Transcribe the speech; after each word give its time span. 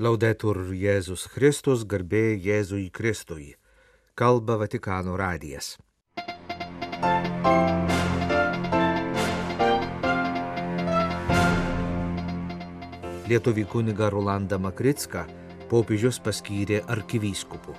Laudetur 0.00 0.56
Jėzus 0.72 1.26
Kristus, 1.28 1.82
garbė 1.84 2.38
Jėzui 2.40 2.86
Kristui. 2.88 3.50
Kalba 4.16 4.56
Vatikano 4.56 5.18
radijas. 5.20 5.76
Lietuvį 13.28 13.66
kunigą 13.68 14.08
Rolandą 14.08 14.56
Makricką 14.56 15.26
popiežius 15.68 16.16
paskyrė 16.24 16.80
arkivyskupu. 16.88 17.76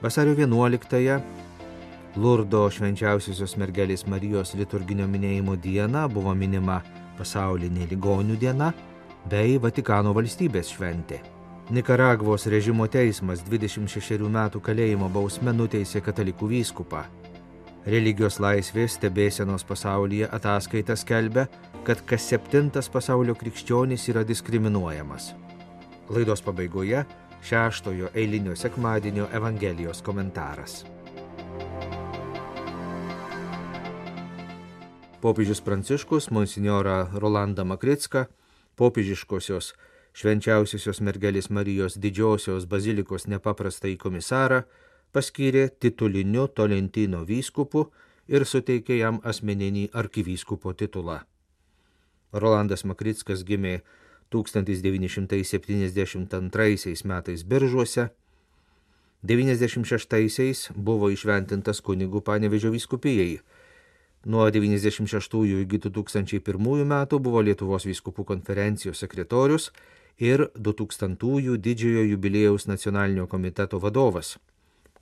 Vasario 0.00 0.32
11-ąją 0.40 1.20
Lurdo 2.16 2.64
švenčiausiosios 2.72 3.58
mergelės 3.60 4.06
Marijos 4.08 4.56
liturginio 4.56 5.04
minėjimo 5.04 5.60
diena 5.60 6.08
buvo 6.08 6.32
minima 6.32 6.80
pasaulinė 7.20 7.92
ligonių 7.92 8.40
diena 8.40 8.72
bei 9.28 9.58
Vatikano 9.60 10.14
valstybės 10.16 10.70
šventė. 10.72 11.20
Nikaragvos 11.70 12.48
režimo 12.50 12.86
teismas 12.90 13.42
26 13.46 14.26
metų 14.26 14.60
kalėjimo 14.64 15.10
bausme 15.12 15.52
nuteisė 15.54 16.00
katalikų 16.02 16.48
vyskupą. 16.50 17.04
Religijos 17.86 18.40
laisvės 18.42 18.96
stebėsenos 18.98 19.64
pasaulyje 19.64 20.28
ataskaita 20.28 20.96
skelbia, 20.98 21.46
kad 21.84 22.02
kas 22.06 22.26
septintas 22.28 22.90
pasaulio 22.92 23.36
krikščionis 23.38 24.08
yra 24.12 24.24
diskriminuojamas. 24.26 25.32
Laidos 26.10 26.42
pabaigoje 26.42 27.04
šeštojo 27.46 28.10
eilinio 28.14 28.56
sekmadienio 28.56 29.28
Evangelijos 29.32 30.02
komentaras. 30.02 30.84
Popiežius 35.20 35.60
Pranciškus, 35.60 36.30
monsinjorą 36.32 37.10
Rolandą 37.20 37.64
Makricką, 37.64 38.24
popiežiškosios 38.80 39.74
švenčiausiosios 40.16 40.98
mergelės 41.06 41.50
Marijos 41.54 41.98
didžiosios 42.02 42.66
bazilikos 42.70 43.28
nepaprastai 43.30 43.94
komisarą 44.00 44.64
paskyrė 45.14 45.64
tituliniu 45.82 46.44
Tolentino 46.48 47.20
vyskupu 47.26 47.90
ir 48.30 48.44
suteikė 48.46 48.96
jam 49.00 49.20
asmeninį 49.26 49.88
arkivyskupo 50.02 50.72
titulą. 50.72 51.20
Rolandas 52.32 52.84
Makrickas 52.86 53.44
gimė 53.46 53.80
1972 54.30 57.04
metais 57.10 57.42
Biržuose, 57.42 58.08
96-aisiais 59.26 60.70
buvo 60.74 61.10
išventintas 61.12 61.80
kunigų 61.84 62.20
Panevežio 62.24 62.70
vyskupijai 62.72 63.40
Nuo 64.24 64.44
1996 64.50 65.62
iki 65.64 65.78
2001 65.80 66.84
metų 66.84 67.18
buvo 67.24 67.40
Lietuvos 67.40 67.86
vyskupų 67.88 68.26
konferencijos 68.28 69.00
sekretorius 69.00 69.70
ir 70.20 70.50
2000-ųjų 70.60 71.56
didžiojo 71.56 72.02
jubiliejaus 72.10 72.66
nacionalinio 72.68 73.24
komiteto 73.26 73.80
vadovas. 73.80 74.36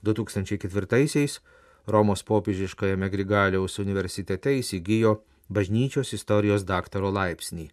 2004-aisiais 0.07 1.41
Romos 1.87 2.23
popiežiškajame 2.23 3.09
Grigaliaus 3.09 3.79
universitete 3.83 4.55
įsigijo 4.55 5.17
bažnyčios 5.49 6.13
istorijos 6.15 6.63
daktaro 6.63 7.11
laipsnį. 7.11 7.69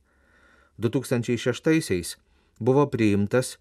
2006-aisiais 0.83 2.17
buvo 2.59 2.89
priimtas 2.91 3.57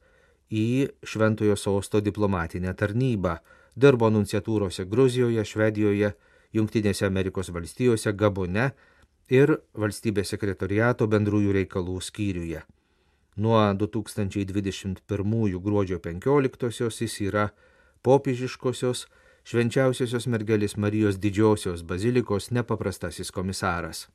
į 0.49 0.89
Šventojo 1.03 1.53
sosto 1.59 2.01
diplomatinę 2.01 2.73
tarnybą, 2.73 3.37
dirbo 3.75 4.09
nunciatūrose 4.09 4.87
Gruzijoje, 4.89 5.45
Švedijoje, 5.45 6.15
Junktinėse 6.55 7.05
Amerikos 7.07 7.51
valstijose, 7.51 8.13
Gabone 8.15 8.71
ir 9.29 9.57
valstybės 9.75 10.31
sekretoriato 10.33 11.07
bendrųjų 11.11 11.53
reikalų 11.59 11.99
skyriuje. 12.01 12.63
Nuo 13.35 13.59
2021 13.75 15.59
gruodžio 15.59 15.99
15-osios 15.99 17.01
jis 17.01 17.19
yra 17.25 17.49
popiežiškosios 18.05 19.07
švenčiausiosios 19.45 20.29
mergelės 20.31 20.77
Marijos 20.77 21.19
didžiosios 21.19 21.83
bazilikos 21.83 22.51
nepaprastasis 22.55 23.31
komisaras. 23.35 24.07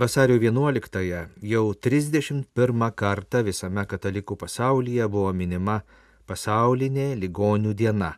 Vasario 0.00 0.38
11-ąją 0.40 1.26
jau 1.42 1.74
31 1.74 2.90
kartą 2.96 3.44
visame 3.44 3.84
katalikų 3.84 4.38
pasaulyje 4.40 5.08
buvo 5.12 5.32
minima 5.36 5.82
pasaulinė 6.30 7.12
ligonių 7.20 7.74
diena 7.76 8.14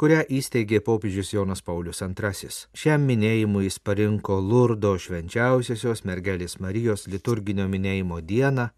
kurią 0.00 0.22
įsteigė 0.32 0.78
popiežius 0.80 1.34
Jonas 1.34 1.60
Paulius 1.60 1.98
II. 2.00 2.48
Šiam 2.72 3.02
minėjimui 3.04 3.66
jis 3.66 3.76
parinko 3.84 4.40
Lurdo 4.40 4.94
švenčiausiosios 4.96 6.08
mergelės 6.08 6.56
Marijos 6.64 7.04
liturginio 7.12 7.68
minėjimo 7.68 8.24
dieną, 8.24 8.72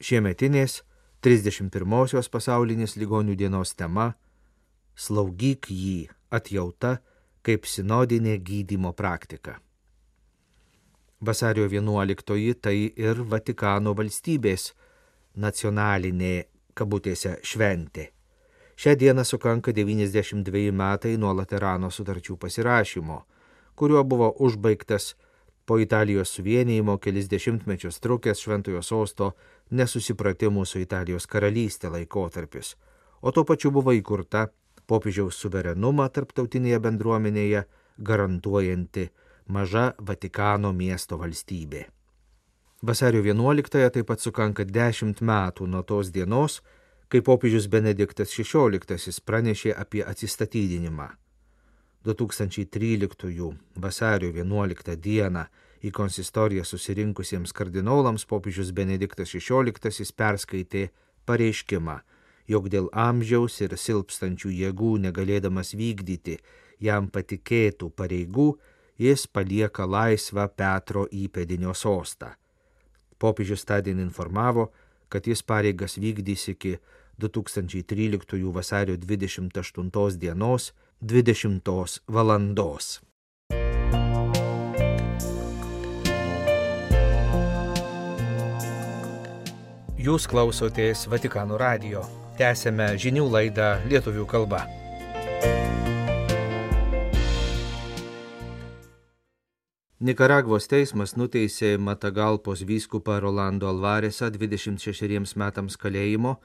Šiemetinės 0.00 0.82
31-osios 1.22 2.28
pasaulinės 2.30 2.96
ligonių 2.96 3.36
dienos 3.36 3.74
tema- 3.74 4.14
Slaugyk 5.04 5.66
jį 5.70 6.08
atjauta 6.30 6.98
kaip 7.42 7.66
sinodinė 7.66 8.38
gydymo 8.38 8.92
praktika. 8.92 9.60
Vasario 11.20 11.68
11 11.68 12.54
tai 12.54 12.92
ir 12.96 13.22
Vatikano 13.32 13.94
valstybės 13.94 14.72
nacionalinė 15.36 16.44
kabutėse 16.74 17.38
šventė. 17.42 18.08
Šią 18.76 18.96
dieną 18.96 19.24
sukanka 19.24 19.72
92 19.72 20.72
metai 20.72 21.16
nuo 21.16 21.34
Laterano 21.34 21.90
sutarčių 21.90 22.36
pasirašymo 22.36 23.24
kuriuo 23.80 24.04
buvo 24.04 24.28
užbaigtas 24.46 25.14
po 25.64 25.78
Italijos 25.78 26.32
suvienijimo 26.36 26.98
kelis 26.98 27.28
dešimtmečius 27.28 28.00
trukęs 28.04 28.42
Šventojo 28.44 28.82
sosto 28.82 29.30
nesusipratimų 29.70 30.64
su 30.66 30.82
Italijos 30.82 31.26
karalystė 31.30 31.88
laikotarpis, 31.94 32.74
o 33.22 33.32
tuo 33.32 33.44
pačiu 33.48 33.70
buvo 33.70 33.94
įkurta 33.96 34.48
popiežiaus 34.90 35.38
suverenumą 35.40 36.08
tarptautinėje 36.12 36.82
bendruomenėje 36.88 37.62
garantuojanti 38.10 39.06
maža 39.46 39.86
Vatikano 40.10 40.74
miesto 40.76 41.16
valstybė. 41.22 41.86
Vasario 42.82 43.22
11-ąją 43.22 43.90
taip 43.96 44.10
pat 44.12 44.20
sukanka 44.20 44.64
dešimt 44.64 45.24
metų 45.24 45.70
nuo 45.70 45.82
tos 45.82 46.12
dienos, 46.12 46.60
kai 47.08 47.24
popiežius 47.24 47.72
Benediktas 47.72 48.36
XVI 48.36 49.20
pranešė 49.24 49.74
apie 49.76 50.04
atsistatydinimą. 50.04 51.10
2013 52.04 53.54
vasario 53.76 54.30
11 54.32 54.96
dieną 54.96 55.44
į 55.84 55.90
konsistoriją 55.96 56.64
susirinkusiems 56.64 57.52
kardinolams 57.56 58.24
popiežius 58.28 58.72
Benediktas 58.72 59.32
XVI 59.34 60.12
perskaitė 60.16 60.88
pareiškimą, 61.28 62.00
jog 62.48 62.68
dėl 62.72 62.88
amžiaus 62.92 63.60
ir 63.60 63.76
silpstančių 63.76 64.50
jėgų 64.62 64.96
negalėdamas 65.06 65.74
vykdyti 65.76 66.38
jam 66.80 67.08
patikėtų 67.12 67.90
pareigų, 67.96 68.54
jis 69.00 69.26
palieka 69.26 69.86
laisvą 69.86 70.48
Petro 70.56 71.06
įpėdinio 71.12 71.74
sostą. 71.76 72.34
Popiežius 73.20 73.64
tądien 73.68 74.00
informavo, 74.00 74.70
kad 75.08 75.26
jis 75.28 75.42
pareigas 75.42 75.98
vykdys 76.00 76.48
iki 76.54 76.78
2013 77.20 78.52
vasario 78.52 78.96
28 78.96 80.18
dienos 80.18 80.72
20 81.00 82.02
valandos. 82.12 82.98
Jūs 89.96 90.26
klausotės 90.28 91.06
Vatikanų 91.08 91.56
radio. 91.56 92.02
Tęsėme 92.36 92.90
žinių 93.00 93.24
laidą 93.32 93.70
lietuvių 93.88 94.26
kalba. 94.28 94.60
Nikaragvos 100.04 100.68
teismas 100.68 101.16
nuteisė 101.16 101.78
Matagalpos 101.80 102.60
vyskupą 102.68 103.22
Rolando 103.24 103.72
Alvarėsą 103.72 104.28
26 104.36 105.32
metams 105.40 105.80
kalėjimo, 105.80 106.36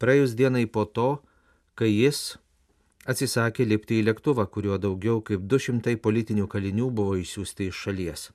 praėjus 0.00 0.32
dienai 0.32 0.64
po 0.64 0.88
to, 0.88 1.18
kai 1.76 1.92
jis 1.92 2.38
atsisakė 3.08 3.66
lipti 3.66 3.98
į 4.00 4.06
lėktuvą, 4.10 4.46
kuriuo 4.46 4.78
daugiau 4.78 5.22
kaip 5.26 5.42
200 5.50 5.96
politinių 6.02 6.46
kalinių 6.48 6.90
buvo 6.90 7.16
išsiųsti 7.18 7.68
iš 7.70 7.82
šalies. 7.86 8.30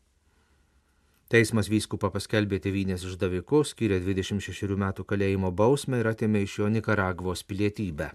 Teismas 1.27 1.67
vyskupą 1.67 2.07
paskelbė 2.11 2.61
tėvynės 2.63 3.03
išdaviku, 3.03 3.63
skyrė 3.67 3.99
26 3.99 4.77
metų 4.79 5.03
kalėjimo 5.07 5.51
bausmę 5.51 5.99
ir 5.99 6.07
atėmė 6.13 6.45
iš 6.45 6.61
jo 6.61 6.69
Nikaragvos 6.71 7.43
pilietybę. 7.43 8.13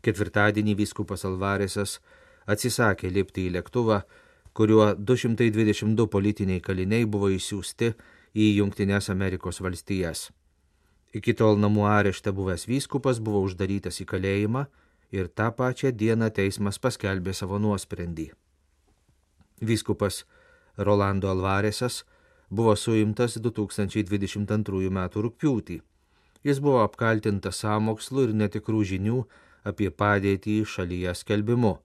Ketvirtadienį 0.00 0.78
vyskupas 0.78 1.26
Alvaresas 1.28 1.98
atsisakė 2.48 3.10
lipti 3.12 3.44
į 3.48 3.54
lėktuvą, 3.58 4.00
kuriuo 4.56 4.94
222 4.96 6.08
politiniai 6.08 6.64
kaliniai 6.64 7.04
buvo 7.04 7.28
įsiųsti 7.36 7.92
į 8.32 8.48
Junktinės 8.62 9.10
Amerikos 9.12 9.60
valstijas. 9.60 10.30
Iki 11.12 11.34
tol 11.36 11.60
namų 11.60 11.84
arešte 11.90 12.32
buvęs 12.32 12.64
vyskupas 12.70 13.20
buvo 13.20 13.42
uždarytas 13.44 14.00
į 14.00 14.08
kalėjimą 14.08 14.64
ir 15.12 15.28
tą 15.28 15.50
pačią 15.56 15.92
dieną 16.02 16.30
teismas 16.36 16.78
paskelbė 16.78 17.34
savo 17.34 17.58
nuosprendį. 17.58 18.30
Vyskupas 19.60 20.24
Rolando 20.78 21.30
Alvaresas 21.30 22.04
buvo 22.50 22.76
suimtas 22.76 23.36
2022 23.36 24.88
m. 24.88 25.04
rūpiūtį. 25.26 25.80
Jis 26.44 26.58
buvo 26.64 26.80
apkaltintas 26.86 27.60
sąmokslu 27.60 28.28
ir 28.28 28.34
netikrų 28.34 28.82
žinių 28.94 29.22
apie 29.68 29.90
padėtį 29.92 30.62
šalyje 30.64 31.14
skelbimu 31.20 31.76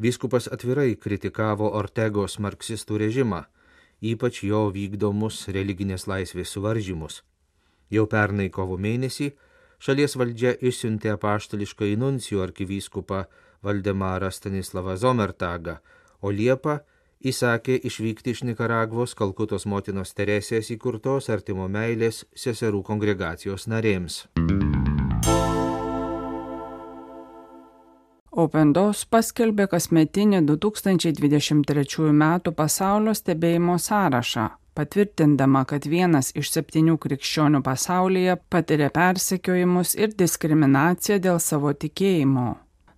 Vyskupas 0.00 0.46
atvirai 0.48 0.94
kritikavo 0.96 1.66
Ortegos 1.76 2.38
marksistų 2.40 2.96
režimą, 3.02 3.42
ypač 4.00 4.38
jo 4.48 4.62
vykdomus 4.72 5.42
religinės 5.52 6.06
laisvės 6.08 6.54
suvaržymus. 6.54 7.18
Jau 7.92 8.06
pernai 8.08 8.46
kovo 8.48 8.78
mėnesį 8.80 9.28
šalies 9.80 10.16
valdžia 10.20 10.54
išsiuntė 10.60 11.14
apaštališką 11.16 11.88
inuncijų 11.94 12.44
arkivyskupą 12.44 13.24
Valdemarą 13.64 14.30
Stanislavą 14.32 14.96
Zomertagą, 14.96 15.78
o 16.22 16.30
Liepą 16.30 16.78
įsakė 17.20 17.80
išvykti 17.84 18.34
iš 18.34 18.44
Nikaragvos 18.48 19.16
Kalkutos 19.16 19.66
motinos 19.66 20.14
Teresės 20.16 20.70
įkurtos 20.72 21.28
artimo 21.32 21.68
meilės 21.68 22.24
seserų 22.36 22.84
kongregacijos 22.86 23.68
narėms. 23.68 24.24
OpenDOS 28.30 29.04
paskelbė 29.10 29.66
kasmetinį 29.68 30.44
2023 30.46 32.06
m. 32.12 32.24
pasaulio 32.56 33.12
stebėjimo 33.18 33.74
sąrašą, 33.82 34.46
patvirtindama, 34.74 35.64
kad 35.64 35.86
vienas 35.86 36.30
iš 36.38 36.52
septynių 36.54 36.96
krikščionių 37.02 37.62
pasaulyje 37.66 38.38
patiria 38.52 38.90
persekiojimus 38.94 39.94
ir 39.98 40.14
diskriminaciją 40.16 41.20
dėl 41.26 41.38
savo 41.42 41.72
tikėjimo. 41.72 42.48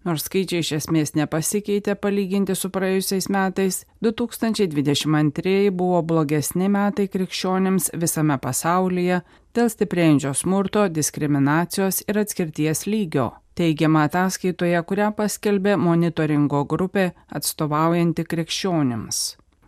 Nors 0.02 0.24
skaičiai 0.26 0.64
iš 0.64 0.72
esmės 0.80 1.12
nepasikeitė 1.14 1.94
palyginti 1.94 2.56
su 2.58 2.72
praėjusiais 2.74 3.28
metais, 3.30 3.84
2022 4.02 5.70
buvo 5.70 6.00
blogesni 6.02 6.66
metai 6.72 7.06
krikščionėms 7.12 7.92
visame 7.94 8.38
pasaulyje 8.42 9.20
dėl 9.54 9.70
stiprėjančio 9.70 10.34
smurto, 10.34 10.88
diskriminacijos 10.90 12.02
ir 12.08 12.18
atskirties 12.24 12.88
lygio 12.90 13.30
teigiama 13.58 14.06
ataskaitoje, 14.08 14.80
kurią 14.88 15.12
paskelbė 15.18 15.76
monitoringo 15.80 16.64
grupė 16.68 17.10
atstovaujanti 17.38 18.24
krikščionims. 18.28 19.22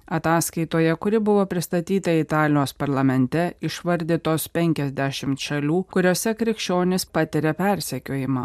Ataskaitoje, 0.06 0.96
kuri 0.96 1.18
buvo 1.18 1.46
pristatyta 1.46 2.12
Italijos 2.12 2.74
parlamente, 2.76 3.52
išvardytos 3.60 4.48
50 4.52 5.40
šalių, 5.40 5.80
kuriuose 5.92 6.34
krikščionis 6.36 7.06
patiria 7.06 7.54
persekiojimą. 7.56 8.44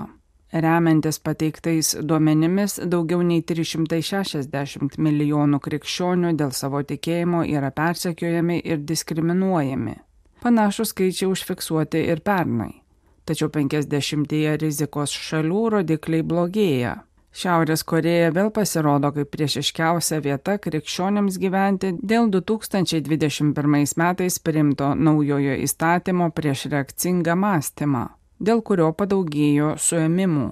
Remiantis 0.54 1.20
pateiktais 1.20 1.94
duomenimis, 2.02 2.80
daugiau 2.90 3.22
nei 3.22 3.44
360 3.46 4.98
milijonų 4.98 5.60
krikščionių 5.62 6.34
dėl 6.40 6.56
savo 6.56 6.82
tikėjimo 6.82 7.44
yra 7.46 7.70
persekiojami 7.76 8.62
ir 8.64 8.82
diskriminuojami. 8.92 9.98
Panašus 10.42 10.96
skaičiai 10.96 11.30
užfiksuoti 11.30 12.08
ir 12.08 12.24
pernai 12.26 12.72
tačiau 13.30 13.52
50 13.54 14.58
rizikos 14.64 15.14
šalių 15.14 15.64
rodikliai 15.76 16.26
blogėja. 16.26 16.96
Šiaurės 17.30 17.84
Koreja 17.86 18.32
vėl 18.34 18.50
pasirodo 18.50 19.12
kaip 19.14 19.30
priešiškiausia 19.36 20.18
vieta 20.26 20.58
krikščionėms 20.58 21.38
gyventi 21.42 21.94
dėl 22.02 22.32
2021 22.34 23.54
metais 24.02 24.40
priimto 24.42 24.96
naujojo 24.98 25.60
įstatymo 25.68 26.32
prieš 26.34 26.66
reakcingą 26.74 27.38
mąstymą, 27.38 28.04
dėl 28.42 28.66
kurio 28.66 28.90
padaugėjo 28.98 29.76
suėmimų. 29.78 30.50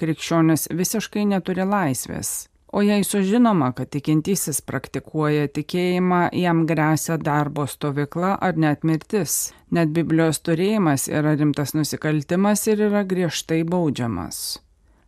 Krikščionis 0.00 0.68
visiškai 0.72 1.28
neturi 1.28 1.64
laisvės. 1.68 2.48
O 2.76 2.82
jei 2.82 3.04
sužinoma, 3.04 3.70
kad 3.76 3.88
tikintysis 3.92 4.58
praktikuoja 4.66 5.46
tikėjimą, 5.48 6.26
jam 6.36 6.64
grėsia 6.68 7.16
darbo 7.16 7.64
stovykla 7.70 8.34
ar 8.42 8.58
net 8.60 8.84
mirtis. 8.84 9.54
Net 9.70 9.94
Biblijos 9.96 10.42
turėjimas 10.44 11.06
yra 11.08 11.36
rimtas 11.38 11.76
nusikaltimas 11.78 12.66
ir 12.68 12.88
yra 12.90 13.06
griežtai 13.08 13.62
baudžiamas. 13.64 14.65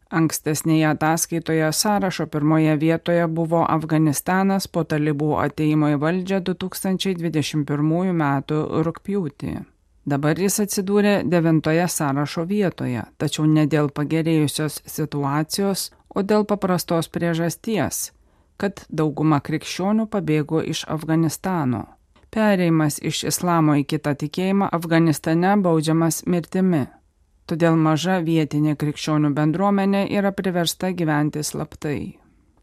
Ankstesnėje 0.09 0.87
ataskaitoje 0.89 1.73
sąrašo 1.73 2.27
pirmoje 2.27 2.77
vietoje 2.81 3.27
buvo 3.29 3.65
Afganistanas 3.69 4.67
po 4.67 4.85
talibų 4.89 5.35
ateimo 5.43 5.91
į 5.93 5.99
valdžią 6.01 6.39
2021 6.47 8.15
m. 8.15 8.23
rūpjūtį. 8.89 9.53
Dabar 10.09 10.41
jis 10.41 10.57
atsidūrė 10.65 11.13
devintoje 11.29 11.85
sąrašo 11.93 12.47
vietoje, 12.49 13.05
tačiau 13.21 13.45
ne 13.45 13.67
dėl 13.69 13.93
pagerėjusios 13.93 14.81
situacijos, 14.89 15.91
o 16.09 16.25
dėl 16.25 16.49
paprastos 16.49 17.13
priežasties, 17.13 18.13
kad 18.57 18.87
dauguma 18.89 19.43
krikščionių 19.45 20.09
pabėgo 20.09 20.65
iš 20.65 20.87
Afganistano. 20.89 21.85
Pereimas 22.33 22.97
iš 23.05 23.27
islamo 23.29 23.77
į 23.77 23.85
kitą 23.93 24.17
tikėjimą 24.17 24.73
Afganistane 24.73 25.53
baudžiamas 25.61 26.25
mirtimi. 26.25 26.87
Todėl 27.49 27.79
maža 27.81 28.19
vietinė 28.25 28.75
krikščionių 28.77 29.31
bendruomenė 29.37 30.03
yra 30.13 30.35
priversta 30.37 30.91
gyventi 30.93 31.41
slaptai. 31.41 32.19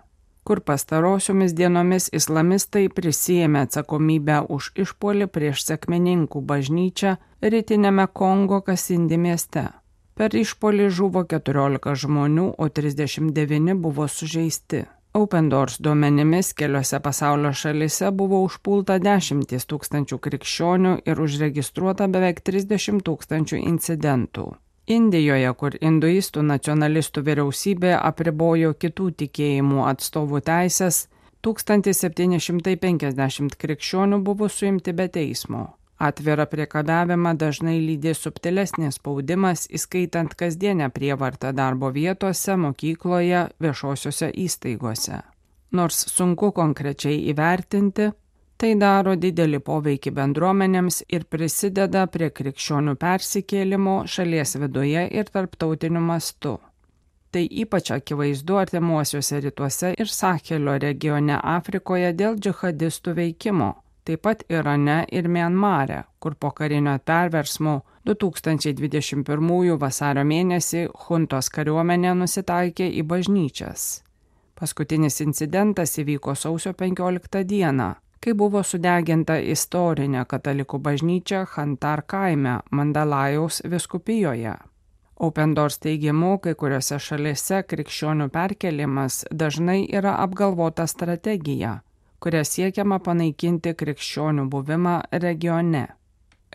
kur 0.45 0.61
pastarosiomis 0.61 1.55
dienomis 1.57 2.05
islamistai 2.19 2.85
prisijėmė 2.97 3.63
atsakomybę 3.65 4.43
už 4.55 4.67
išpolį 4.83 5.27
prieš 5.37 5.63
sekmeninkų 5.65 6.41
bažnyčią 6.51 7.15
rytinėme 7.53 8.05
Kongo 8.21 8.61
Kasindi 8.67 9.17
mieste. 9.17 9.65
Per 10.15 10.37
išpolį 10.41 10.91
žuvo 10.97 11.25
14 11.31 11.95
žmonių, 12.03 12.45
o 12.57 12.69
39 12.69 13.73
buvo 13.85 14.05
sužeisti. 14.07 14.85
Open 15.15 15.49
Doors 15.49 15.79
duomenimis 15.79 16.53
keliose 16.53 16.99
pasaulio 16.99 17.53
šalise 17.53 18.11
buvo 18.11 18.43
užpulta 18.43 18.99
10 18.99 19.65
tūkstančių 19.71 20.17
krikščionių 20.25 20.91
ir 21.07 21.21
užregistruota 21.25 22.07
beveik 22.11 22.41
30 22.49 22.99
tūkstančių 23.07 23.57
incidentų. 23.61 24.45
Indijoje, 24.97 25.53
kur 25.61 25.71
hinduistų 25.79 26.43
nacionalistų 26.49 27.23
vyriausybė 27.29 27.93
apribojo 27.95 28.71
kitų 28.83 29.07
tikėjimų 29.23 29.79
atstovų 29.93 30.43
teisės, 30.51 30.95
1750 31.47 33.57
krikščionių 33.63 34.17
buvo 34.19 34.51
suimti 34.51 34.91
be 34.99 35.07
teismo. 35.07 35.63
Atvirą 36.05 36.45
priekabiavimą 36.51 37.35
dažnai 37.41 37.77
lydė 37.83 38.13
subtilesnės 38.17 38.99
spaudimas, 38.99 39.65
įskaitant 39.79 40.35
kasdienę 40.39 40.89
prievartą 40.93 41.53
darbo 41.55 41.89
vietose, 41.95 42.57
mokykloje, 42.65 43.47
viešosiuose 43.63 44.29
įstaigose. 44.45 45.23
Nors 45.75 46.05
sunku 46.11 46.51
konkrečiai 46.55 47.23
įvertinti, 47.31 48.11
Tai 48.55 48.69
daro 48.79 49.17
didelį 49.19 49.59
poveikį 49.67 50.11
bendruomenėms 50.15 51.01
ir 51.15 51.25
prisideda 51.27 52.05
prie 52.07 52.29
krikščionių 52.37 52.93
persikėlimo 53.01 53.95
šalies 54.07 54.55
viduje 54.61 55.01
ir 55.11 55.31
tarptautiniu 55.33 55.99
mastu. 55.99 56.53
Tai 57.35 57.41
ypač 57.63 57.91
akivaizdu 57.91 58.55
artimuosiuose 58.61 59.41
rytuose 59.43 59.91
ir 59.99 60.07
Sahelio 60.07 60.77
regione 60.79 61.35
Afrikoje 61.55 62.13
dėl 62.15 62.39
džihadistų 62.39 63.17
veikimo, 63.17 63.73
taip 64.05 64.21
pat 64.21 64.43
Irane 64.49 65.05
ir 65.11 65.27
Mianmare, 65.27 66.03
kur 66.19 66.35
po 66.35 66.51
karinio 66.51 66.97
perversmo 67.05 67.81
2021 68.05 69.77
vasario 69.81 70.23
mėnesį 70.23 70.87
Huntos 71.07 71.49
kariuomenė 71.49 72.13
nusitaikė 72.21 72.89
į 72.99 73.03
bažnyčias. 73.09 73.85
Paskutinis 74.55 75.19
incidentas 75.21 75.97
įvyko 75.99 76.35
sausio 76.35 76.73
15 76.73 77.43
dieną, 77.43 77.89
kai 78.23 78.33
buvo 78.33 78.61
sudeginta 78.63 79.35
istorinė 79.41 80.23
katalikų 80.29 80.79
bažnyčia 80.79 81.41
Hantar 81.55 82.05
kaime 82.07 82.59
Mandalajaus 82.71 83.61
viskupijoje. 83.65 84.55
Open 85.15 85.53
Doors 85.55 85.77
teigimu, 85.79 86.37
kai 86.43 86.53
kuriuose 86.59 86.99
šalise 86.99 87.61
krikščionių 87.63 88.29
perkelimas 88.29 89.23
dažnai 89.31 89.85
yra 89.87 90.17
apgalvota 90.23 90.87
strategija, 90.91 91.79
kuria 92.19 92.43
siekiama 92.47 92.99
panaikinti 92.99 93.73
krikščionių 93.77 94.47
buvimą 94.51 94.95
regione. 95.23 95.85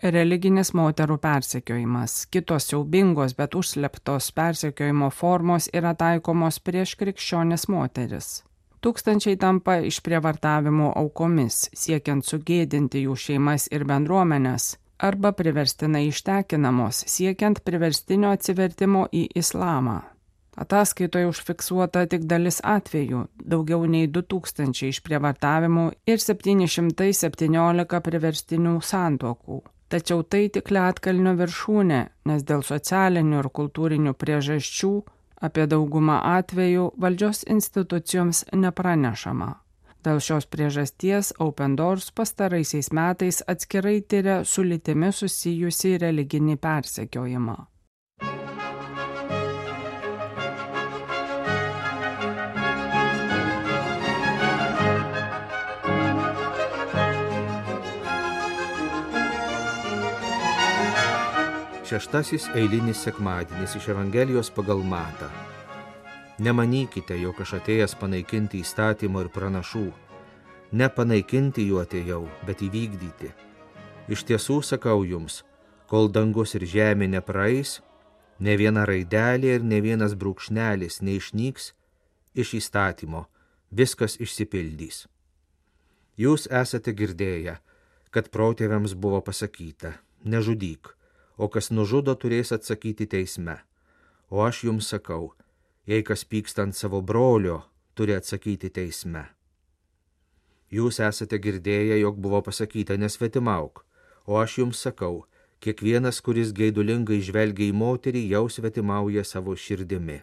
Religinis 0.01 0.71
moterų 0.73 1.19
persekiojimas, 1.21 2.25
kitos 2.33 2.71
siaubingos, 2.71 3.35
bet 3.37 3.55
užsleptos 3.55 4.31
persekiojimo 4.33 5.11
formos 5.13 5.69
yra 5.77 5.93
taikomos 5.93 6.57
prieš 6.59 6.95
krikščionis 6.97 7.67
moteris. 7.69 8.31
Tūkstančiai 8.81 9.37
tampa 9.37 9.75
išprievartavimo 9.85 10.87
aukomis, 10.97 11.67
siekiant 11.77 12.25
sugėdinti 12.25 13.03
jų 13.03 13.17
šeimas 13.25 13.67
ir 13.69 13.85
bendruomenės, 13.85 14.71
arba 14.97 15.31
priverstinai 15.37 16.07
ištekinamos, 16.07 17.03
siekiant 17.05 17.61
priverstinio 17.65 18.33
atsivertimo 18.33 19.05
į 19.13 19.27
islamą. 19.37 19.99
Ataskaitoje 20.57 21.27
užfiksuota 21.29 22.05
tik 22.11 22.27
dalis 22.27 22.59
atvejų- 22.63 23.27
daugiau 23.51 23.85
nei 23.85 24.07
2000 24.07 24.89
išprievartavimų 24.89 25.91
ir 26.07 26.17
717 26.17 28.01
priverstinių 28.01 28.81
santuokų. 28.81 29.61
Tačiau 29.89 30.23
tai 30.23 30.49
tik 30.49 30.71
lietkalnio 30.71 31.35
viršūnė, 31.35 32.07
nes 32.25 32.43
dėl 32.43 32.61
socialinių 32.63 33.39
ir 33.39 33.49
kultūrinių 33.49 34.13
priežasčių 34.13 35.03
Apie 35.41 35.63
daugumą 35.65 36.19
atvejų 36.37 36.91
valdžios 37.01 37.41
institucijoms 37.49 38.43
nepranešama. 38.53 39.49
Dėl 40.05 40.21
šios 40.21 40.45
priežasties 40.49 41.31
Open 41.41 41.75
Doors 41.77 42.11
pastaraisiais 42.13 42.91
metais 42.93 43.41
atskirai 43.49 44.01
tyria 44.01 44.43
su 44.45 44.61
lytimi 44.65 45.09
susijusi 45.13 45.97
religinį 46.01 46.57
persekiojimą. 46.61 47.57
Šeštasis 61.91 62.45
eilinis 62.55 63.01
sekmadienis 63.03 63.73
iš 63.75 63.87
Evangelijos 63.91 64.49
pagal 64.55 64.79
Matą. 64.79 65.27
Nemanykite, 66.39 67.17
jog 67.19 67.41
aš 67.43 67.57
atėjęs 67.57 67.97
panaikinti 67.99 68.61
įstatymo 68.63 69.19
ir 69.25 69.29
pranašų. 69.35 69.89
Nepanaikinti 70.71 71.65
jų 71.67 71.81
atėjau, 71.81 72.21
bet 72.47 72.63
įvykdyti. 72.63 73.33
Iš 74.07 74.23
tiesų 74.29 74.61
sakau 74.63 75.03
jums, 75.03 75.41
kol 75.91 76.07
dangus 76.07 76.55
ir 76.55 76.63
žemė 76.75 77.09
nepraeis, 77.17 77.81
ne 78.39 78.55
viena 78.55 78.87
raidelė 78.87 79.57
ir 79.57 79.67
ne 79.73 79.81
vienas 79.83 80.15
brūkšnelis 80.15 81.01
neišnyks 81.03 81.73
iš 82.45 82.53
įstatymo, 82.61 83.25
viskas 83.67 84.15
išsipildys. 84.15 85.09
Jūs 86.15 86.47
esate 86.63 86.95
girdėję, 86.95 87.59
kad 88.15 88.31
protėviams 88.31 88.95
buvo 88.95 89.19
pasakyta, 89.27 89.97
nežudyk 90.23 90.95
o 91.41 91.49
kas 91.49 91.71
nužudo 91.73 92.13
turės 92.21 92.53
atsakyti 92.53 93.07
teisme. 93.09 93.57
O 94.29 94.43
aš 94.45 94.65
jums 94.67 94.89
sakau, 94.93 95.31
jei 95.89 96.05
kas 96.05 96.21
pyksta 96.29 96.67
ant 96.67 96.77
savo 96.77 97.01
brolio, 97.01 97.63
turi 97.97 98.13
atsakyti 98.13 98.69
teisme. 98.69 99.25
Jūs 100.71 101.01
esate 101.03 101.39
girdėję, 101.41 101.97
jog 101.99 102.19
buvo 102.21 102.39
pasakyta 102.45 102.95
nesvetimauk, 103.01 103.81
o 104.29 104.37
aš 104.39 104.59
jums 104.61 104.83
sakau, 104.85 105.25
kiekvienas, 105.65 106.21
kuris 106.23 106.53
gaidulingai 106.55 107.19
žvelgia 107.25 107.71
į 107.71 107.75
moterį, 107.75 108.21
jau 108.35 108.45
svetimauja 108.47 109.25
savo 109.27 109.57
širdimi. 109.57 110.21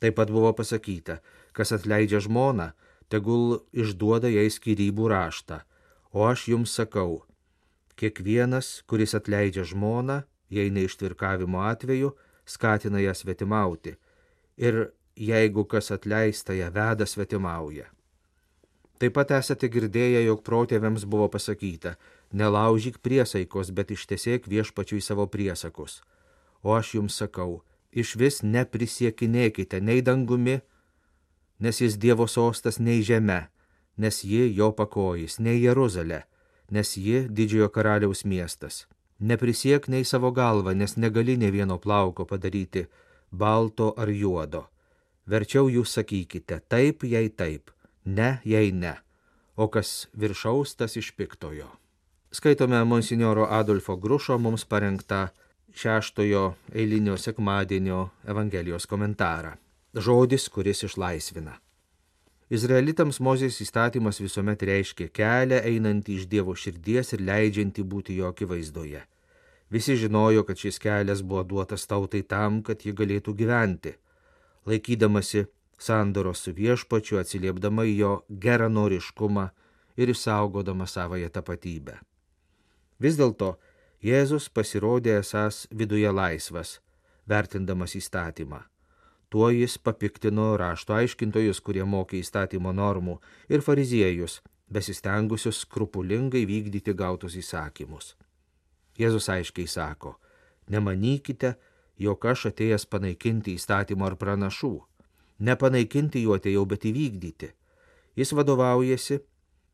Taip 0.00 0.16
pat 0.18 0.30
buvo 0.34 0.54
pasakyta, 0.56 1.18
kas 1.52 1.74
atleidžia 1.74 2.22
žmoną, 2.22 2.70
tegul 3.12 3.60
išduoda 3.74 4.30
jai 4.32 4.48
skirybų 4.50 5.10
raštą, 5.12 5.60
o 6.14 6.24
aš 6.30 6.48
jums 6.54 6.72
sakau, 6.78 7.20
Kiekvienas, 8.02 8.82
kuris 8.90 9.12
atleidžia 9.14 9.62
žmoną, 9.62 10.24
jei 10.50 10.70
neištvirkavimo 10.74 11.60
atveju, 11.62 12.08
skatina 12.44 12.98
ją 12.98 13.12
svetimauti. 13.14 13.92
Ir 14.58 14.88
jeigu 15.14 15.62
kas 15.70 15.92
atleista 15.94 16.56
ją 16.56 16.72
veda 16.74 17.06
svetimauja. 17.06 17.86
Taip 18.98 19.14
pat 19.14 19.30
esate 19.38 19.70
girdėję, 19.70 20.24
jog 20.26 20.42
protėviams 20.42 21.04
buvo 21.06 21.28
pasakyta, 21.30 21.94
nelaužyk 22.34 22.98
priesaikos, 23.06 23.70
bet 23.70 23.94
ištesėk 23.94 24.50
viešpačiui 24.50 24.98
savo 24.98 25.28
priesakus. 25.30 26.00
O 26.66 26.74
aš 26.74 26.96
jums 26.98 27.20
sakau, 27.22 27.62
iš 27.94 28.16
vis 28.18 28.42
neprisiekinėkite 28.42 29.78
nei 29.78 30.02
dangumi, 30.02 30.58
nes 31.62 31.80
jis 31.80 31.94
Dievo 32.02 32.26
sostas 32.26 32.82
nei 32.82 33.06
žeme, 33.06 33.46
nes 33.94 34.22
ji 34.26 34.50
jo 34.58 34.72
pakojis, 34.74 35.38
nei 35.38 35.62
Jeruzalė 35.62 36.24
nes 36.72 36.96
ji 36.96 37.26
didžiojo 37.28 37.68
karaliaus 37.68 38.24
miestas. 38.24 38.86
Neprisiek 39.20 39.86
nei 39.92 40.04
savo 40.08 40.32
galvą, 40.32 40.72
nes 40.74 40.96
negali 40.96 41.36
ne 41.36 41.52
vieno 41.52 41.76
plauko 41.78 42.24
padaryti 42.26 42.86
balto 43.30 43.92
ar 43.96 44.10
juodo. 44.10 44.64
Verčiau 45.28 45.68
jūs 45.70 45.92
sakykite 45.98 46.58
taip, 46.68 47.04
jei 47.04 47.28
taip, 47.30 47.70
ne, 48.04 48.40
jei 48.44 48.72
ne, 48.72 48.96
o 49.54 49.68
kas 49.68 50.08
viršaus 50.18 50.74
tas 50.80 50.96
iš 50.98 51.12
piktojo. 51.14 51.68
Skaitome 52.32 52.80
monsinjoro 52.84 53.46
Adolfo 53.50 53.96
Grušo 53.96 54.38
mums 54.38 54.64
parengtą 54.64 55.26
šeštojo 55.76 56.54
eilinio 56.74 57.16
sekmadienio 57.16 58.08
Evangelijos 58.24 58.86
komentarą. 58.86 59.52
Žodis, 59.94 60.48
kuris 60.48 60.82
išlaisvina. 60.88 61.58
Izraelitams 62.52 63.16
Mozės 63.24 63.62
įstatymas 63.64 64.18
visuomet 64.20 64.60
reiškia 64.68 65.06
kelią 65.16 65.62
einantį 65.70 66.18
iš 66.18 66.24
Dievo 66.28 66.52
širdies 66.52 67.14
ir 67.16 67.22
leidžiantį 67.24 67.84
būti 67.88 68.16
jo 68.18 68.26
akivaizdoje. 68.28 69.00
Visi 69.72 69.94
žinojo, 69.96 70.42
kad 70.44 70.60
šis 70.60 70.76
kelias 70.82 71.22
buvo 71.24 71.46
duotas 71.48 71.86
tautai 71.88 72.20
tam, 72.28 72.58
kad 72.60 72.84
ji 72.84 72.92
galėtų 72.92 73.32
gyventi, 73.38 73.94
laikydamasi 74.68 75.46
sandoros 75.80 76.44
su 76.44 76.52
viešpačiu, 76.58 77.22
atsiliepdama 77.22 77.86
į 77.88 77.94
jo 78.02 78.12
geranoriškumą 78.28 79.46
ir 79.96 80.12
išsaugodama 80.12 80.84
savoje 80.84 81.30
tapatybę. 81.32 81.96
Vis 83.00 83.16
dėlto 83.16 83.54
Jėzus 84.04 84.50
pasirodė 84.52 85.16
esas 85.22 85.64
viduje 85.72 86.12
laisvas, 86.12 86.82
vertindamas 87.24 87.96
įstatymą. 87.96 88.60
Tuo 89.32 89.48
jis 89.48 89.78
papiktino 89.78 90.50
rašto 90.60 90.92
aiškintojus, 90.92 91.62
kurie 91.64 91.86
mokė 91.88 92.18
įstatymo 92.20 92.68
normų, 92.76 93.14
ir 93.48 93.62
fariziejus, 93.64 94.34
besistengusius 94.68 95.62
skrupulingai 95.64 96.42
vykdyti 96.44 96.92
gautus 96.92 97.38
įsakymus. 97.40 98.10
Jėzus 99.00 99.30
aiškiai 99.32 99.70
sako, 99.72 100.18
nemanykite, 100.68 101.54
jog 101.96 102.26
aš 102.28 102.50
atėjęs 102.50 102.84
panaikinti 102.92 103.54
įstatymo 103.56 104.04
ar 104.10 104.18
pranašų. 104.20 104.74
Nepanaikinti 105.48 106.20
jų 106.26 106.34
atėjau, 106.36 106.66
bet 106.68 106.84
įvykdyti. 106.90 107.48
Jis 108.20 108.34
vadovaujasi, 108.36 109.22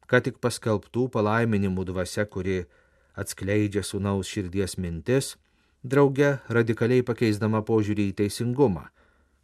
kad 0.07 0.29
tik 0.29 0.39
paskelbtų 0.39 1.09
palaiminimų 1.17 1.89
dvasia, 1.91 2.29
kuri 2.31 2.61
atskleidžia 3.19 3.83
sunaus 3.83 4.31
širdies 4.31 4.79
mintis, 4.79 5.33
drauge 5.83 6.37
radikaliai 6.47 7.03
pakeisdama 7.03 7.65
požiūrį 7.67 8.09
į 8.13 8.17
teisingumą 8.23 8.87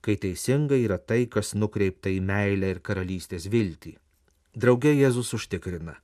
kai 0.05 0.17
teisinga 0.21 0.77
yra 0.77 0.99
tai, 1.01 1.25
kas 1.35 1.55
nukreipta 1.57 2.13
į 2.13 2.21
meilę 2.29 2.75
ir 2.75 2.81
karalystės 2.85 3.49
viltį. 3.53 3.97
Drauge 4.55 4.93
Jėzus 4.93 5.33
užtikrina, 5.39 5.97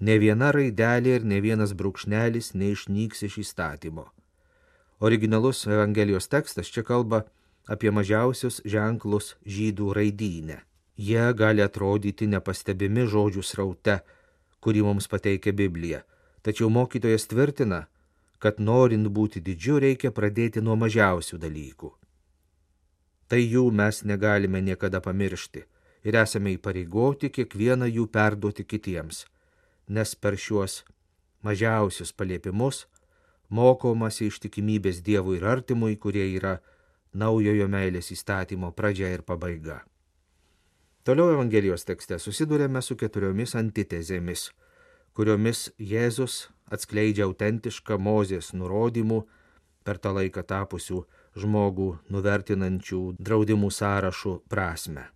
ne 0.00 0.18
viena 0.20 0.50
raidelė 0.52 1.16
ir 1.20 1.24
ne 1.24 1.40
vienas 1.40 1.72
brūkšnelis 1.78 2.52
neišnyks 2.58 3.24
iš 3.28 3.38
įstatymo. 3.44 4.04
Originalus 5.00 5.66
Evangelijos 5.68 6.28
tekstas 6.32 6.72
čia 6.72 6.82
kalba 6.84 7.24
apie 7.68 7.90
mažiausius 7.92 8.62
ženklus 8.64 9.34
žydų 9.44 9.92
raidynę. 9.96 10.62
Jie 10.96 11.24
gali 11.36 11.60
atrodyti 11.60 12.28
nepastebimi 12.32 13.04
žodžių 13.12 13.42
sraute, 13.44 13.98
kurį 14.64 14.86
mums 14.86 15.08
pateikia 15.12 15.52
Biblija, 15.52 16.00
tačiau 16.42 16.70
mokytojas 16.72 17.28
tvirtina, 17.28 17.84
kad 18.40 18.60
norint 18.60 19.08
būti 19.08 19.42
didžiu 19.44 19.78
reikia 19.84 20.12
pradėti 20.12 20.64
nuo 20.64 20.76
mažiausių 20.80 21.38
dalykų. 21.42 21.92
Tai 23.28 23.40
jų 23.42 23.70
mes 23.74 24.04
negalime 24.06 24.60
niekada 24.62 25.00
pamiršti 25.02 25.64
ir 26.06 26.18
esame 26.20 26.52
įpareigoti 26.54 27.32
kiekvieną 27.34 27.88
jų 27.90 28.06
perduoti 28.14 28.64
kitiems, 28.64 29.24
nes 29.90 30.14
per 30.14 30.36
šiuos 30.38 30.84
mažiausius 31.42 32.12
paliepimus 32.14 32.84
mokomasi 33.50 34.28
ištikimybės 34.30 35.02
Dievui 35.06 35.40
ir 35.40 35.46
artimui, 35.46 35.96
kurie 35.98 36.26
yra 36.36 36.58
naujojo 37.14 37.66
meilės 37.70 38.12
įstatymo 38.14 38.72
pradžia 38.78 39.10
ir 39.14 39.22
pabaiga. 39.26 39.82
Toliau 41.06 41.30
Evangelijos 41.34 41.86
tekste 41.86 42.18
susidurėme 42.18 42.82
su 42.82 42.96
keturiomis 42.98 43.54
antitezėmis, 43.58 44.50
kuriomis 45.14 45.68
Jėzus 45.78 46.48
atskleidžia 46.70 47.28
autentišką 47.28 47.98
Mozės 47.98 48.50
nurodymų 48.54 49.22
per 49.86 50.02
tą 50.02 50.10
laiką 50.16 50.42
tapusių 50.42 51.04
žmogų 51.36 51.90
nuvertinančių 52.12 53.00
draudimų 53.20 53.70
sąrašų 53.72 54.32
prasme. 54.50 55.06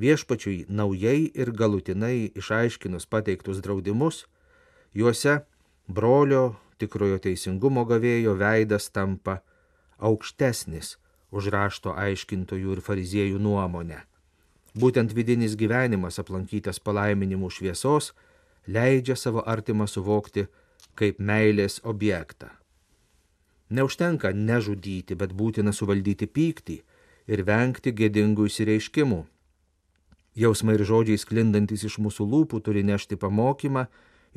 Viešpačiui 0.00 0.64
naujai 0.68 1.28
ir 1.30 1.52
galutinai 1.54 2.32
išaiškinus 2.34 3.06
pateiktus 3.06 3.60
draudimus, 3.62 4.24
juose 4.94 5.44
brolio 5.86 6.56
tikrojo 6.82 7.20
teisingumo 7.22 7.84
gavėjo 7.86 8.34
veidas 8.40 8.88
tampa 8.90 9.38
aukštesnis 10.02 10.96
už 11.34 11.52
rašto 11.54 11.94
aiškintojų 11.94 12.76
ir 12.76 12.82
fariziejų 12.82 13.38
nuomonę. 13.42 14.02
Būtent 14.74 15.14
vidinis 15.14 15.54
gyvenimas 15.54 16.18
aplankytas 16.18 16.80
palaiminimų 16.82 17.52
šviesos 17.54 18.10
leidžia 18.66 19.14
savo 19.14 19.44
artimą 19.46 19.86
suvokti 19.86 20.48
kaip 20.98 21.20
meilės 21.22 21.78
objektą. 21.84 22.50
Neužtenka 23.74 24.30
nežudyti, 24.30 25.16
bet 25.18 25.32
būtina 25.34 25.72
suvaldyti 25.74 26.28
pyktį 26.30 26.76
ir 27.26 27.42
vengti 27.48 27.90
gėdingų 27.98 28.46
įsireiškimų. 28.50 29.24
Jausmai 30.38 30.76
ir 30.78 30.84
žodžiai 30.86 31.18
sklindantis 31.18 31.86
iš 31.88 31.98
mūsų 32.02 32.26
lūpų 32.30 32.60
turi 32.66 32.84
nešti 32.86 33.18
pamokymą 33.18 33.86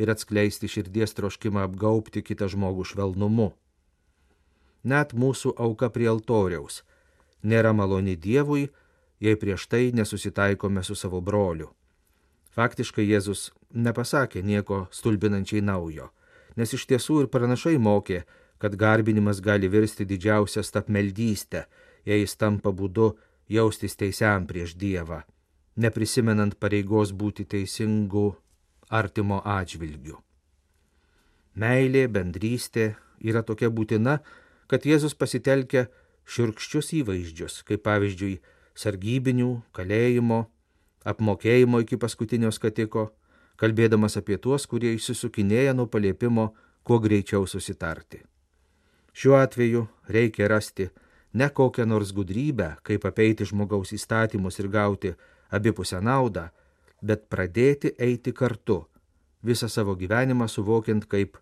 ir 0.01 0.13
atskleisti 0.13 0.69
širdies 0.69 1.13
troškimą 1.17 1.67
apgaupti 1.67 2.23
kitą 2.25 2.49
žmogų 2.53 2.85
švelnumu. 2.91 3.51
Net 4.83 5.13
mūsų 5.13 5.53
auka 5.57 5.89
prie 5.93 6.09
altoriaus 6.09 6.83
nėra 7.43 7.73
maloni 7.77 8.15
Dievui, 8.15 8.69
jei 9.21 9.37
prieš 9.37 9.67
tai 9.69 9.89
nesusitaikome 9.93 10.83
su 10.83 10.95
savo 10.95 11.21
broliu. 11.21 11.71
Faktiškai 12.57 13.05
Jėzus 13.05 13.51
nepasakė 13.73 14.41
nieko 14.41 14.85
stulbinančiai 14.91 15.61
naujo 15.61 16.11
nes 16.57 16.73
iš 16.73 16.87
tiesų 16.89 17.21
ir 17.23 17.29
pranašai 17.31 17.77
mokė, 17.77 18.23
kad 18.57 18.75
garbinimas 18.75 19.41
gali 19.41 19.69
virsti 19.69 20.05
didžiausią 20.05 20.63
stapmeldystę, 20.63 21.65
jei 22.05 22.21
jis 22.23 22.35
tampa 22.37 22.71
būdu 22.71 23.13
jaustis 23.49 23.95
teisiam 23.95 24.47
prieš 24.47 24.75
Dievą, 24.75 25.21
neprisimenant 25.75 26.57
pareigos 26.59 27.13
būti 27.13 27.45
teisingu 27.45 28.31
artimo 28.89 29.41
atžvilgiu. 29.45 30.17
Meilė, 31.57 32.07
bendrystė 32.07 32.95
yra 33.19 33.41
tokia 33.43 33.69
būtina, 33.73 34.19
kad 34.67 34.85
Jėzus 34.85 35.15
pasitelkia 35.17 35.87
širkščius 36.27 36.93
įvaizdžius, 37.01 37.63
kaip 37.65 37.83
pavyzdžiui 37.87 38.37
sargybinių, 38.77 39.49
kalėjimo, 39.73 40.43
apmokėjimo 41.07 41.81
iki 41.81 41.97
paskutinio 41.97 42.51
skatiko, 42.53 43.09
kalbėdamas 43.57 44.19
apie 44.19 44.37
tuos, 44.37 44.67
kurie 44.69 44.93
išsisukinėja 44.97 45.73
nuo 45.73 45.87
paliepimo 45.89 46.51
kuo 46.83 46.99
greičiau 47.01 47.47
susitarti. 47.49 48.21
Šiuo 49.17 49.35
atveju 49.41 49.87
reikia 50.13 50.47
rasti 50.47 50.89
ne 51.33 51.49
kokią 51.49 51.85
nors 51.89 52.11
gudrybę, 52.13 52.75
kaip 52.85 53.05
apeiti 53.09 53.47
žmogaus 53.49 53.95
įstatymus 53.97 54.59
ir 54.61 54.69
gauti 54.69 55.13
abipusę 55.49 56.01
naudą, 56.05 56.43
bet 57.01 57.25
pradėti 57.31 57.95
eiti 57.97 58.33
kartu, 58.33 58.83
visą 59.41 59.69
savo 59.73 59.95
gyvenimą 59.97 60.45
suvokiant 60.47 61.09
kaip 61.09 61.39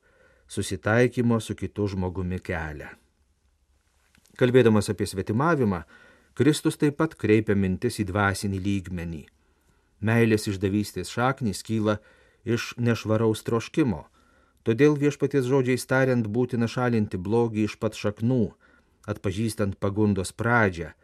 susitaikymo 0.48 1.40
su 1.40 1.56
kitu 1.56 1.88
žmogumi 1.92 2.40
kelią. 2.40 2.88
Kalbėdamas 4.40 4.90
apie 4.92 5.08
svetimavimą, 5.08 5.84
Kristus 6.36 6.80
taip 6.80 6.98
pat 7.00 7.16
kreipia 7.20 7.56
mintis 7.56 8.00
į 8.00 8.08
dvasinį 8.08 8.60
lygmenį. 8.64 9.24
Meilės 10.04 10.48
išdavystės 10.52 11.12
šaknys 11.12 11.64
kyla 11.64 12.00
iš 12.44 12.74
nešvaraus 12.78 13.44
troškimo. 13.48 14.06
Todėl 14.66 14.96
viešpaties 14.98 15.46
žodžiais 15.46 15.86
tariant 15.86 16.26
būtina 16.26 16.66
šalinti 16.66 17.20
blogį 17.22 17.68
iš 17.70 17.76
pat 17.78 17.94
šaknų, 17.94 18.56
atpažįstant 19.06 19.78
pagundos 19.78 20.32
pradžią, 20.34 20.96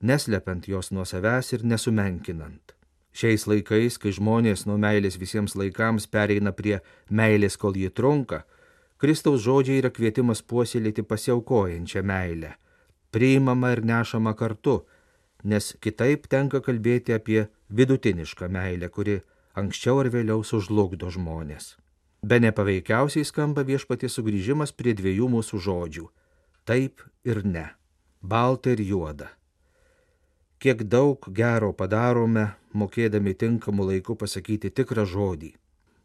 neslepiant 0.00 0.68
jos 0.70 0.92
nuo 0.94 1.06
savęs 1.08 1.50
ir 1.56 1.64
nesumenkinant. 1.66 2.74
Šiais 3.18 3.48
laikais, 3.50 3.96
kai 3.98 4.12
žmonės 4.14 4.62
nuo 4.70 4.76
meilės 4.78 5.18
visiems 5.18 5.56
laikams 5.58 6.06
pereina 6.06 6.52
prie 6.54 6.78
meilės, 7.10 7.56
kol 7.58 7.74
ji 7.74 7.90
trunka, 7.90 8.44
Kristaus 8.98 9.42
žodžiai 9.42 9.80
yra 9.82 9.90
kvietimas 9.94 10.44
puoselėti 10.46 11.02
pasiaukojančią 11.02 12.04
meilę, 12.06 12.52
priimama 13.14 13.72
ir 13.74 13.82
nešama 13.86 14.36
kartu, 14.38 14.76
nes 15.42 15.72
kitaip 15.82 16.30
tenka 16.30 16.62
kalbėti 16.62 17.18
apie 17.18 17.48
vidutinišką 17.74 18.50
meilę, 18.50 18.90
kuri 18.94 19.20
anksčiau 19.58 20.02
ar 20.04 20.14
vėliau 20.14 20.46
sužlugdo 20.46 21.10
žmonės. 21.14 21.74
Be 22.22 22.40
nepaveikiausiai 22.42 23.24
skamba 23.24 23.62
viešpatės 23.62 24.16
sugrįžimas 24.18 24.72
prie 24.74 24.94
dviejų 24.98 25.28
mūsų 25.30 25.58
žodžių- 25.62 26.06
taip 26.68 27.02
ir 27.24 27.44
ne, 27.44 27.70
balta 28.22 28.70
ir 28.70 28.80
juoda. 28.82 29.28
Kiek 30.58 30.82
daug 30.90 31.22
gero 31.30 31.72
padarome, 31.72 32.56
mokėdami 32.74 33.34
tinkamu 33.38 33.84
laiku 33.86 34.16
pasakyti 34.16 34.70
tikrą 34.70 35.04
žodį. 35.06 35.54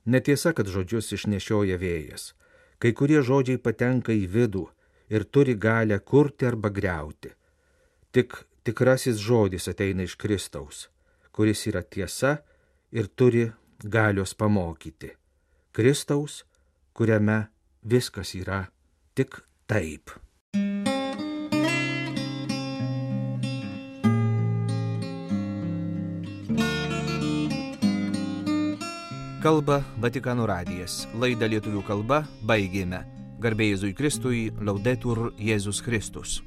Netiesa, 0.06 0.54
kad 0.54 0.68
žodžius 0.68 1.10
išnešioja 1.18 1.78
vėjas. 1.82 2.34
Kai 2.78 2.92
kurie 2.94 3.24
žodžiai 3.24 3.58
patenka 3.58 4.14
į 4.14 4.28
vidų 4.28 4.68
ir 5.10 5.24
turi 5.24 5.56
galę 5.56 6.00
kurti 6.00 6.46
arba 6.46 6.70
greuti. 6.70 7.32
Tik 8.12 8.46
tikrasis 8.64 9.18
žodis 9.18 9.68
ateina 9.68 10.04
iš 10.04 10.16
Kristaus, 10.16 10.90
kuris 11.32 11.66
yra 11.66 11.82
tiesa 11.82 12.44
ir 12.92 13.08
turi 13.08 13.52
galios 13.82 14.34
pamokyti. 14.34 15.23
Kristaus, 15.74 16.44
kuriame 16.94 17.48
viskas 17.90 18.36
yra 18.38 18.60
tik 19.18 19.40
taip. 19.66 20.14
Kalba 29.42 29.82
Vatikano 29.98 30.46
radijas. 30.46 31.08
Laidą 31.18 31.50
lietuvių 31.50 31.82
kalba 31.90 32.22
baigėme. 32.46 33.02
Garbėjai 33.42 33.74
Jėzui 33.74 33.98
Kristui, 33.98 34.48
laudetur 34.62 35.32
Jėzus 35.42 35.82
Kristus. 35.82 36.44